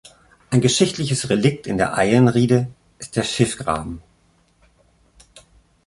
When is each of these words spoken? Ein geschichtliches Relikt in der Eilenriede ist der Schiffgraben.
Ein 0.49 0.61
geschichtliches 0.61 1.29
Relikt 1.29 1.67
in 1.67 1.77
der 1.77 1.95
Eilenriede 1.95 2.71
ist 2.97 3.17
der 3.17 3.21
Schiffgraben. 3.21 4.01